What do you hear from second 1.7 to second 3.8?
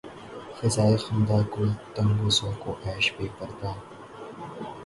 تنگ و ذوق عیش بے پردا